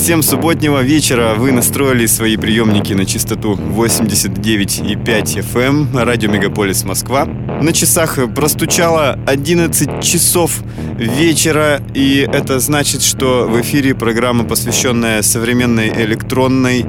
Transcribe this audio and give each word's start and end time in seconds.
Всем 0.00 0.22
субботнего 0.22 0.80
вечера. 0.80 1.34
Вы 1.36 1.52
настроили 1.52 2.06
свои 2.06 2.38
приемники 2.38 2.94
на 2.94 3.04
частоту 3.04 3.54
89,5 3.54 5.40
FM, 5.40 5.88
эм, 5.92 5.98
радио 5.98 6.30
Мегаполис 6.30 6.84
Москва. 6.84 7.26
На 7.26 7.74
часах 7.74 8.18
простучало 8.34 9.18
11 9.26 10.02
часов 10.02 10.62
вечера, 10.96 11.82
и 11.92 12.26
это 12.32 12.60
значит, 12.60 13.02
что 13.02 13.46
в 13.46 13.60
эфире 13.60 13.94
программа, 13.94 14.44
посвященная 14.44 15.20
современной 15.20 15.90
электронной 15.90 16.86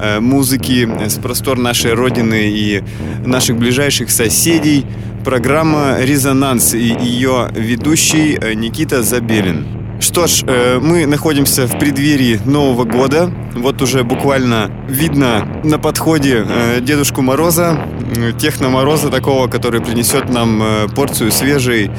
э, 0.00 0.20
музыке 0.20 0.88
с 1.08 1.14
простор 1.14 1.58
нашей 1.58 1.94
родины 1.94 2.48
и 2.48 2.84
наших 3.26 3.56
ближайших 3.56 4.08
соседей. 4.08 4.86
Программа 5.24 5.96
«Резонанс» 6.00 6.74
и 6.74 6.96
ее 7.00 7.48
ведущий 7.52 8.38
э, 8.40 8.54
Никита 8.54 9.02
Забелин. 9.02 9.81
Что 10.02 10.26
ж, 10.26 10.42
э, 10.44 10.80
мы 10.82 11.06
находимся 11.06 11.68
в 11.68 11.78
преддверии 11.78 12.40
Нового 12.44 12.82
года. 12.82 13.32
Вот 13.54 13.80
уже 13.82 14.02
буквально 14.02 14.68
видно 14.88 15.46
на 15.62 15.78
подходе 15.78 16.44
э, 16.44 16.80
Дедушку 16.80 17.22
Мороза, 17.22 17.78
Техно 18.40 18.68
Мороза 18.68 19.10
такого, 19.10 19.46
который 19.46 19.80
принесет 19.80 20.28
нам 20.28 20.60
э, 20.60 20.88
порцию 20.88 21.30
свежей 21.30 21.92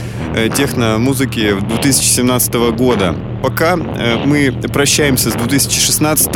техно-музыки 0.58 1.56
2017 1.62 2.54
года. 2.76 3.16
Пока 3.44 3.76
мы 3.76 4.54
прощаемся 4.72 5.30
с 5.30 5.34
2016, 5.34 6.30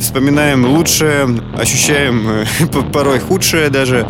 вспоминаем 0.00 0.66
лучшее, 0.66 1.26
ощущаем 1.58 2.44
порой 2.92 3.20
худшее 3.20 3.70
даже, 3.70 4.06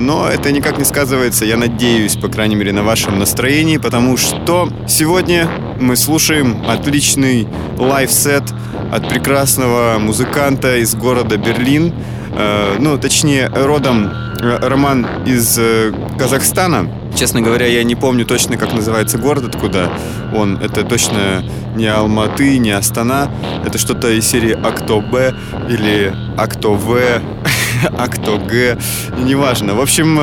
но 0.00 0.28
это 0.28 0.52
никак 0.52 0.76
не 0.76 0.84
сказывается, 0.84 1.46
я 1.46 1.56
надеюсь, 1.56 2.16
по 2.16 2.28
крайней 2.28 2.56
мере, 2.56 2.72
на 2.72 2.82
вашем 2.82 3.18
настроении, 3.18 3.78
потому 3.78 4.18
что 4.18 4.68
сегодня 4.86 5.48
мы 5.80 5.96
слушаем 5.96 6.62
отличный 6.68 7.48
live 7.78 8.16
set 8.16 8.44
от 8.92 9.08
прекрасного 9.08 9.98
музыканта 9.98 10.76
из 10.76 10.94
города 10.94 11.38
Берлин. 11.38 11.94
Э, 12.36 12.76
ну, 12.78 12.98
точнее, 12.98 13.48
родом 13.48 14.10
э, 14.40 14.58
Роман 14.60 15.06
из 15.24 15.58
э, 15.58 15.92
Казахстана. 16.18 16.90
Честно 17.16 17.40
говоря, 17.40 17.66
я 17.66 17.82
не 17.82 17.94
помню 17.94 18.26
точно, 18.26 18.58
как 18.58 18.74
называется 18.74 19.16
город, 19.16 19.44
откуда 19.46 19.90
он. 20.34 20.58
Это 20.58 20.84
точно 20.84 21.42
не 21.74 21.86
Алматы, 21.86 22.58
не 22.58 22.72
Астана. 22.72 23.30
Это 23.64 23.78
что-то 23.78 24.10
из 24.10 24.26
серии 24.26 24.52
Акто 24.52 25.00
Б 25.00 25.34
или 25.70 26.14
Акто 26.36 26.70
В, 26.70 26.98
Акто 27.98 28.36
Г. 28.36 28.76
Неважно. 29.18 29.74
В 29.74 29.80
общем, 29.80 30.20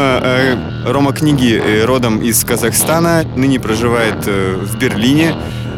Рома 0.86 1.14
Книги 1.14 1.82
родом 1.84 2.22
из 2.22 2.44
Казахстана, 2.44 3.24
ныне 3.36 3.60
проживает 3.60 4.28
в 4.28 4.78
Берлине. 4.78 5.34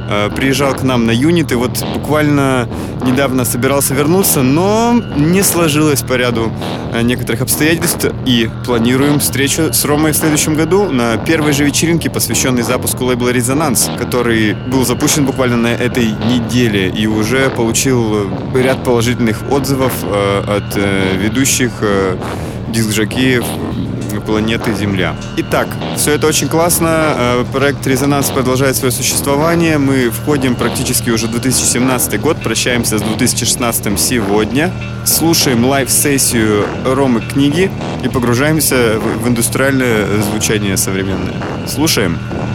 Э, 0.07 0.29
приезжал 0.29 0.73
к 0.75 0.83
нам 0.83 1.05
на 1.05 1.11
юнит 1.11 1.51
и 1.51 1.55
вот 1.55 1.83
буквально 1.93 2.69
недавно 3.03 3.43
собирался 3.43 3.93
вернуться, 3.93 4.43
но 4.43 5.01
не 5.15 5.41
сложилось 5.41 6.01
по 6.01 6.13
ряду 6.13 6.51
э, 6.93 7.01
некоторых 7.01 7.41
обстоятельств. 7.41 8.05
И 8.25 8.49
планируем 8.65 9.19
встречу 9.19 9.73
с 9.73 9.83
Ромой 9.83 10.11
в 10.11 10.15
следующем 10.17 10.53
году 10.53 10.91
на 10.91 11.17
первой 11.17 11.53
же 11.53 11.63
вечеринке, 11.63 12.09
посвященной 12.09 12.61
запуску 12.61 13.05
лейбла 13.05 13.29
«Резонанс», 13.29 13.89
который 13.97 14.53
был 14.53 14.85
запущен 14.85 15.25
буквально 15.25 15.57
на 15.57 15.73
этой 15.73 16.07
неделе 16.07 16.89
и 16.89 17.07
уже 17.07 17.49
получил 17.49 18.29
ряд 18.53 18.83
положительных 18.83 19.51
отзывов 19.51 19.93
э, 20.03 20.43
от 20.47 20.75
ведущих 21.19 21.71
диск-жокеев 22.69 23.45
планеты 24.25 24.73
Земля. 24.73 25.15
Итак, 25.37 25.67
все 25.95 26.11
это 26.13 26.27
очень 26.27 26.47
классно. 26.47 27.15
Э, 27.17 27.45
проект 27.51 27.85
«Резонанс» 27.87 28.29
продолжает 28.29 28.75
свое 28.75 28.91
существование. 28.91 29.77
Мы 29.77 30.09
входим 30.09 30.55
практически 30.55 31.09
уже 31.09 31.27
в 31.27 31.31
2017 31.31 32.19
год, 32.19 32.37
прощаемся 32.43 32.97
с 32.97 33.01
2016 33.01 33.99
сегодня. 33.99 34.71
Слушаем 35.05 35.65
live-сессию 35.65 36.65
Ромы 36.85 37.21
Книги 37.21 37.71
и 38.03 38.07
погружаемся 38.07 38.99
в 38.99 39.27
индустриальное 39.27 40.21
звучание 40.21 40.77
современное. 40.77 41.35
Слушаем. 41.67 41.85
Слушаем. 41.85 42.54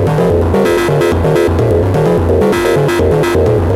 Thank 3.33 3.71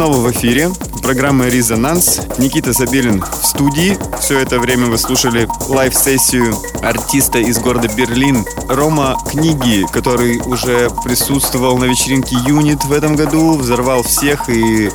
снова 0.00 0.16
в 0.16 0.32
эфире. 0.32 0.70
Программа 1.02 1.48
«Резонанс». 1.48 2.22
Никита 2.38 2.72
Забелин 2.72 3.20
в 3.20 3.44
студии. 3.46 3.98
Все 4.18 4.38
это 4.38 4.58
время 4.58 4.86
вы 4.86 4.96
слушали 4.96 5.46
live-сессию 5.68 6.56
артиста 6.80 7.38
из 7.38 7.58
города 7.58 7.86
Берлин 7.94 8.46
Рома 8.66 9.18
Книги, 9.28 9.86
который 9.92 10.38
уже 10.38 10.88
присутствовал 11.04 11.76
на 11.76 11.84
вечеринке 11.84 12.34
«Unit» 12.46 12.82
в 12.84 12.92
этом 12.92 13.14
году, 13.14 13.58
взорвал 13.58 14.02
всех 14.02 14.48
и 14.48 14.90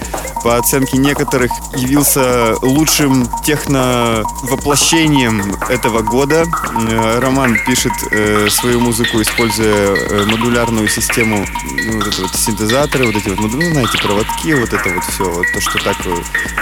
по 0.45 0.55
оценке 0.57 0.97
некоторых, 0.99 1.51
явился 1.75 2.55
лучшим 2.61 3.27
техно-воплощением 3.43 5.55
этого 5.69 6.03
года. 6.03 6.45
Э, 6.87 7.19
Роман 7.19 7.57
пишет 7.65 7.93
э, 8.11 8.47
свою 8.51 8.79
музыку, 8.79 9.19
используя 9.23 9.95
э, 9.95 10.23
модулярную 10.27 10.87
систему, 10.87 11.47
ну, 11.63 11.97
вот 11.97 12.07
это 12.07 12.21
вот 12.21 12.35
синтезаторы, 12.35 13.07
вот 13.07 13.15
эти 13.15 13.29
вот, 13.29 13.39
ну, 13.39 13.71
знаете, 13.71 13.97
проводки, 13.97 14.53
вот 14.53 14.71
это 14.71 14.87
вот 14.87 15.03
все, 15.05 15.23
вот 15.23 15.47
то, 15.51 15.59
что 15.59 15.83
так 15.83 15.97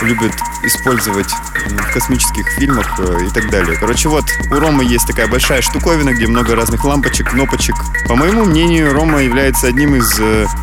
любят 0.02 0.32
использовать 0.64 1.34
в 1.68 1.94
космических 1.94 2.48
фильмах 2.52 2.98
и 3.00 3.30
так 3.34 3.50
далее. 3.50 3.76
Короче, 3.78 4.08
вот 4.08 4.24
у 4.50 4.60
Ромы 4.62 4.86
есть 4.86 5.08
такая 5.08 5.28
большая 5.28 5.62
штуковина, 5.62 6.14
где 6.14 6.28
много 6.28 6.56
разных 6.56 6.86
лампочек, 6.86 7.32
кнопочек. 7.32 7.76
По 8.08 8.16
моему 8.16 8.46
мнению, 8.46 8.94
Рома 8.94 9.22
является 9.22 9.68
одним 9.68 9.96
из 9.96 10.18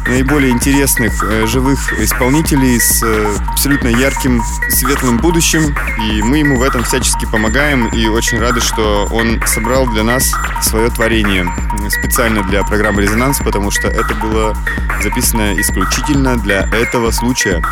наиболее 0.06 0.52
интересных 0.52 1.22
живых 1.46 1.92
исполнителей 2.00 2.80
с 2.80 3.09
абсолютно 3.48 3.88
ярким, 3.88 4.42
светлым 4.68 5.18
будущим, 5.18 5.74
и 6.02 6.22
мы 6.22 6.38
ему 6.38 6.58
в 6.58 6.62
этом 6.62 6.82
всячески 6.84 7.26
помогаем, 7.26 7.88
и 7.88 8.06
очень 8.08 8.38
рады, 8.40 8.60
что 8.60 9.06
он 9.10 9.42
собрал 9.46 9.86
для 9.86 10.02
нас 10.02 10.32
свое 10.62 10.90
творение 10.90 11.46
специально 11.88 12.42
для 12.42 12.62
программы 12.62 13.02
«Резонанс», 13.02 13.38
потому 13.38 13.70
что 13.70 13.88
это 13.88 14.14
было 14.14 14.56
записано 15.02 15.58
исключительно 15.60 16.36
для 16.36 16.68
этого 16.72 17.10
случая. 17.10 17.62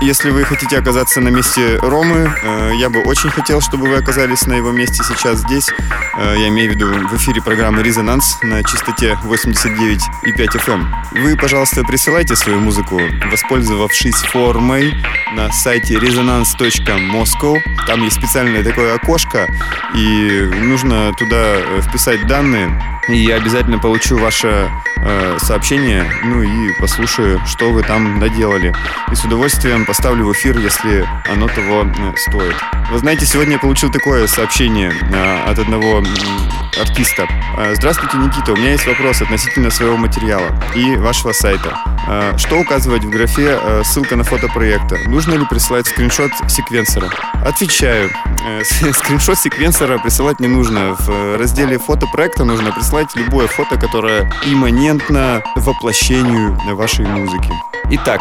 Если 0.00 0.30
вы 0.30 0.44
хотите 0.44 0.78
оказаться 0.78 1.20
на 1.20 1.28
месте 1.28 1.76
Ромы, 1.82 2.32
э, 2.42 2.72
я 2.76 2.88
бы 2.88 3.02
очень 3.02 3.30
хотел, 3.30 3.60
чтобы 3.60 3.88
вы 3.88 3.96
оказались 3.96 4.46
на 4.46 4.54
его 4.54 4.70
месте 4.70 5.02
сейчас 5.02 5.40
здесь. 5.40 5.68
Э, 6.16 6.36
я 6.38 6.48
имею 6.48 6.70
в 6.70 6.74
виду 6.76 6.86
в 6.86 7.16
эфире 7.16 7.42
программы 7.42 7.82
«Резонанс» 7.82 8.38
на 8.42 8.62
частоте 8.62 9.18
89,5 9.24 10.54
FM. 10.54 10.72
Эм. 10.72 10.94
Вы, 11.22 11.36
пожалуйста, 11.36 11.82
присылайте 11.82 12.36
свою 12.36 12.60
музыку, 12.60 13.00
воспользовавшись 13.28 14.14
формой 14.14 14.94
на 15.34 15.50
сайте 15.50 15.94
resonance.moscow. 15.94 17.58
Там 17.88 18.04
есть 18.04 18.16
специальное 18.16 18.62
такое 18.62 18.94
окошко, 18.94 19.48
и 19.96 20.48
нужно 20.62 21.12
туда 21.14 21.56
э, 21.56 21.80
вписать 21.82 22.24
данные 22.28 22.97
и 23.08 23.16
я 23.16 23.36
обязательно 23.36 23.78
получу 23.78 24.18
ваше 24.18 24.70
э, 24.96 25.38
сообщение, 25.40 26.04
ну 26.24 26.42
и 26.42 26.72
послушаю, 26.78 27.40
что 27.46 27.70
вы 27.70 27.82
там 27.82 28.18
наделали. 28.18 28.74
И 29.10 29.14
с 29.14 29.24
удовольствием 29.24 29.86
поставлю 29.86 30.26
в 30.26 30.32
эфир, 30.32 30.58
если 30.58 31.06
оно 31.30 31.48
того 31.48 31.84
э, 31.84 32.12
стоит. 32.16 32.56
Вы 32.90 32.98
знаете, 32.98 33.26
сегодня 33.26 33.54
я 33.54 33.58
получил 33.58 33.90
такое 33.90 34.26
сообщение 34.26 34.92
э, 35.12 35.50
от 35.50 35.58
одного 35.58 36.00
э, 36.00 36.80
артиста. 36.80 37.26
Э, 37.56 37.74
Здравствуйте, 37.74 38.18
Никита, 38.18 38.52
у 38.52 38.56
меня 38.56 38.72
есть 38.72 38.86
вопрос 38.86 39.22
относительно 39.22 39.70
своего 39.70 39.96
материала 39.96 40.48
и 40.74 40.96
вашего 40.96 41.32
сайта. 41.32 41.78
Э, 42.08 42.36
что 42.36 42.58
указывать 42.58 43.04
в 43.04 43.10
графе 43.10 43.58
э, 43.60 43.82
ссылка 43.84 44.16
на 44.16 44.24
фото 44.24 44.48
проекта? 44.48 44.96
Нужно 45.06 45.34
ли 45.34 45.44
присылать 45.44 45.86
скриншот 45.86 46.32
секвенсора? 46.48 47.10
Отвечаю. 47.44 48.10
Э, 48.46 48.62
скриншот 48.92 49.38
секвенсора 49.38 49.98
присылать 49.98 50.40
не 50.40 50.48
нужно. 50.48 50.96
В 50.98 51.38
разделе 51.38 51.78
фото 51.78 52.06
проекта 52.06 52.44
нужно 52.44 52.72
прислать 52.72 52.97
прислать 52.98 53.14
любое 53.14 53.46
фото, 53.46 53.78
которое 53.78 54.30
имманентно 54.44 55.42
воплощению 55.56 56.58
вашей 56.74 57.06
музыки. 57.06 57.52
Итак, 57.90 58.20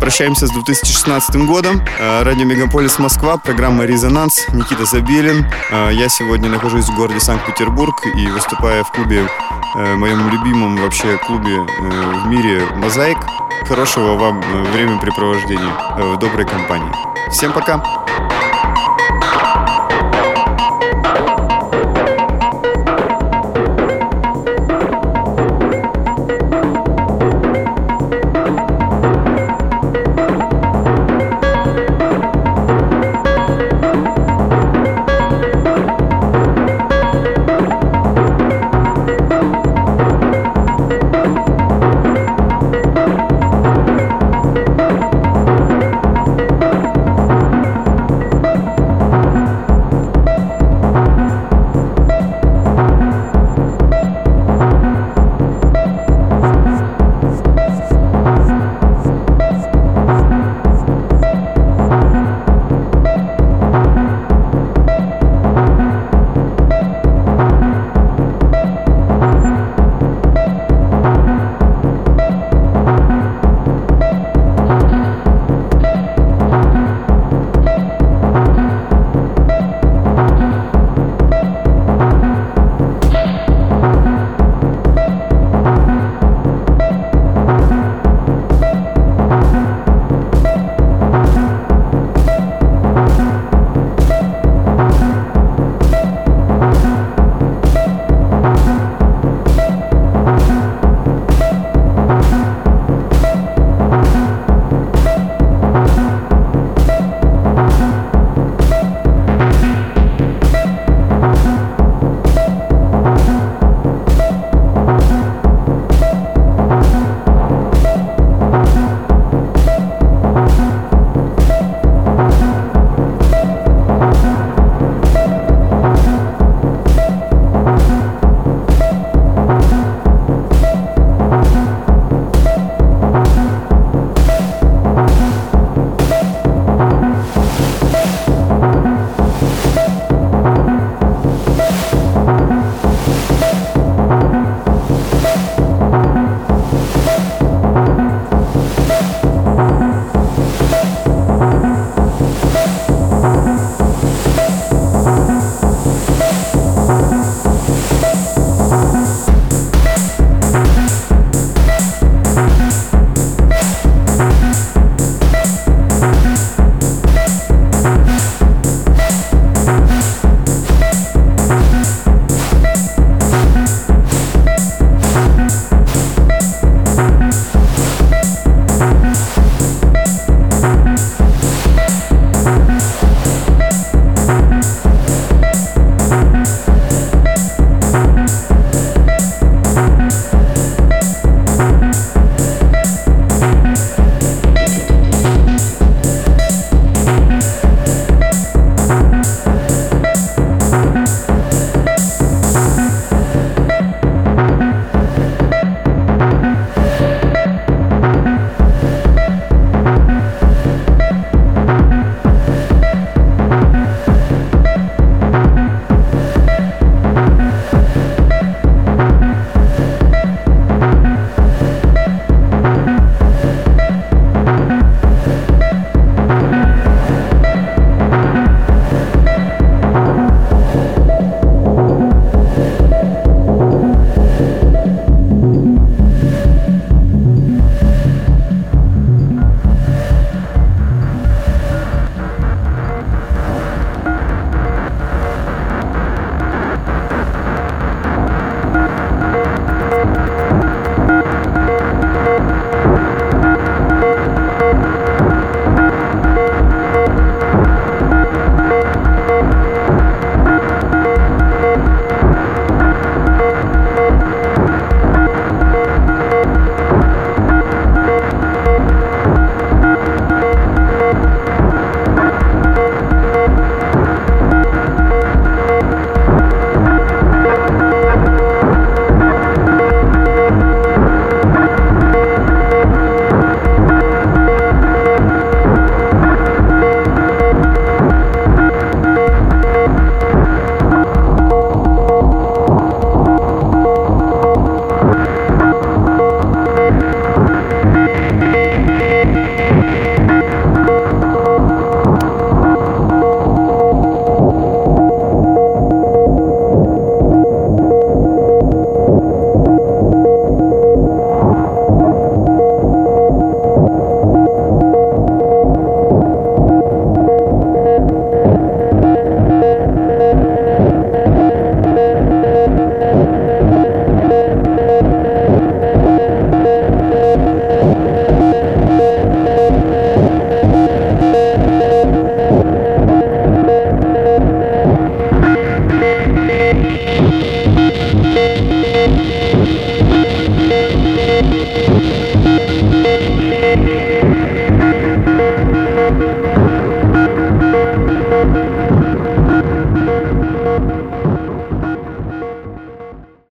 прощаемся 0.00 0.46
с 0.46 0.50
2016 0.50 1.36
годом. 1.46 1.80
Э, 1.98 2.22
радио 2.22 2.44
Мегаполис 2.44 2.98
Москва, 2.98 3.36
программа 3.36 3.84
«Резонанс», 3.84 4.46
Никита 4.52 4.84
Забелин. 4.84 5.46
Э, 5.70 5.90
я 5.92 6.08
сегодня 6.08 6.48
нахожусь 6.48 6.86
в 6.86 6.94
городе 6.94 7.20
Санкт-Петербург 7.20 7.94
и 8.14 8.26
выступая 8.28 8.84
в 8.84 8.92
клубе, 8.92 9.28
э, 9.74 9.94
моем 9.96 10.30
любимом 10.30 10.76
вообще 10.76 11.18
клубе 11.26 11.60
в 11.60 12.26
мире 12.28 12.62
«Мозаик». 12.76 13.18
Хорошего 13.66 14.14
вам 14.16 14.40
времяпрепровождения 14.72 15.72
в 15.98 16.18
доброй 16.18 16.46
компании. 16.46 16.92
Всем 17.30 17.52
пока! 17.52 17.82